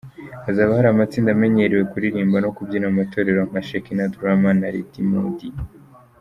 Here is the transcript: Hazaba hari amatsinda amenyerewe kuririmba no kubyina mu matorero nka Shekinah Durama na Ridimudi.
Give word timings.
Hazaba 0.45 0.77
hari 0.77 0.87
amatsinda 0.89 1.29
amenyerewe 1.33 1.83
kuririmba 1.91 2.37
no 2.43 2.49
kubyina 2.55 2.85
mu 2.89 2.95
matorero 3.01 3.41
nka 3.49 3.61
Shekinah 3.67 4.09
Durama 4.13 4.49
na 4.59 4.67
Ridimudi. 4.73 5.47